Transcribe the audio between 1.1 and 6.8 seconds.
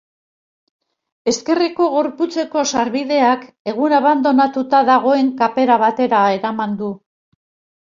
Ezkerreko gorputzeko sarbideak egun abandonatuta dagoen kapera batera ematen